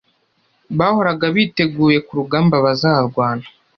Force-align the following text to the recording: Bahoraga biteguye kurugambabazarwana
Bahoraga 0.77 1.25
biteguye 1.35 1.97
kurugambabazarwana 2.07 3.45